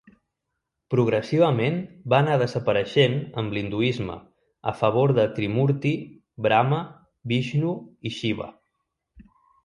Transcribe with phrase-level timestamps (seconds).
[0.91, 1.75] Progressivament
[2.13, 4.15] va anar desapareixent amb l'hinduisme
[4.71, 5.91] a favor de Trimurti,
[6.47, 6.79] Brama,
[7.33, 7.75] Vixnu
[8.11, 8.49] i Xiva.